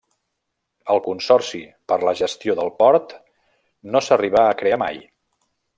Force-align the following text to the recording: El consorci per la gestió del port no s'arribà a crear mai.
El 0.93 1.01
consorci 1.07 1.61
per 1.93 1.99
la 2.09 2.15
gestió 2.23 2.57
del 2.61 2.73
port 2.81 3.17
no 3.97 4.03
s'arribà 4.07 4.45
a 4.47 4.61
crear 4.63 4.85
mai. 4.89 5.03